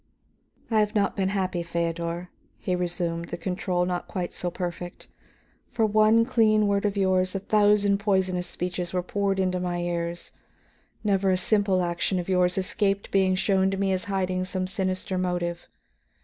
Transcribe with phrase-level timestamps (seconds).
[0.71, 5.07] "I have not been happy, Feodor," he resumed, the control not quite so perfect.
[5.71, 10.31] "For one clean word of yours, a thousand poisonous speeches were poured into my ears;
[11.03, 15.19] never a simple action of yours escaped being shown to me as hiding some sinister
[15.19, 15.67] motive.